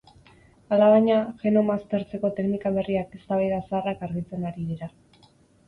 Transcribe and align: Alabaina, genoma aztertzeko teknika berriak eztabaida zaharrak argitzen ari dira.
Alabaina, 0.77 1.17
genoma 1.43 1.75
aztertzeko 1.81 2.33
teknika 2.39 2.73
berriak 2.79 3.15
eztabaida 3.21 3.63
zaharrak 3.69 4.05
argitzen 4.11 4.51
ari 4.53 4.69
dira. 4.75 4.93